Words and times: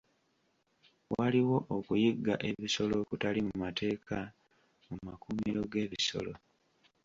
Waliwo 1.15 1.57
okuyigga 1.77 2.33
ebisolo 2.49 2.93
okutali 3.03 3.39
mu 3.47 3.53
mateeka 3.63 4.17
mu 4.87 4.95
makuumiro 5.05 5.61
g'ebisolo. 5.71 6.33